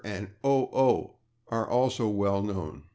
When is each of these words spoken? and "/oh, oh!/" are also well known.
and 0.03 0.31
"/oh, 0.43 0.63
oh!/" 0.75 1.11
are 1.49 1.69
also 1.69 2.07
well 2.07 2.41
known. 2.41 2.81